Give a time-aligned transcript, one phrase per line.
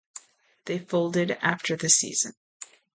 [0.65, 2.33] They folded after the season.